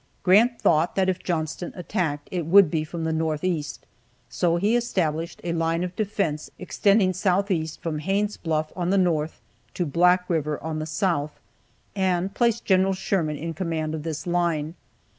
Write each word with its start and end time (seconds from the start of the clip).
Grant 0.23 0.59
thought 0.59 0.95
that 0.95 1.09
if 1.09 1.21
Johnston 1.21 1.73
attacked, 1.75 2.27
it 2.31 2.47
would 2.47 2.71
be 2.71 2.83
from 2.83 3.03
the 3.03 3.13
northeast, 3.13 3.85
so 4.29 4.55
he 4.57 4.75
established 4.75 5.39
a 5.43 5.53
line 5.53 5.83
of 5.83 5.95
defense 5.95 6.49
extending 6.57 7.13
southeast, 7.13 7.79
from 7.83 7.99
Haines' 7.99 8.35
Bluff 8.35 8.73
on 8.75 8.89
the 8.89 8.97
north 8.97 9.41
to 9.75 9.85
Black 9.85 10.27
river 10.27 10.57
on 10.63 10.79
the 10.79 10.87
south, 10.87 11.39
and 11.95 12.33
placed 12.33 12.65
Gen. 12.65 12.91
Sherman 12.93 13.37
in 13.37 13.53
command 13.53 13.93
of 13.93 14.01
this 14.01 14.25
line. 14.25 14.73